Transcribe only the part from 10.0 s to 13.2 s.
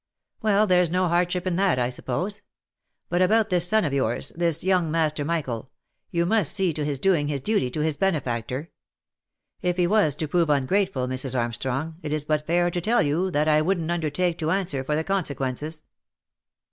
to prove ungrateful, Mrs. Armstrong, it is but fair to tell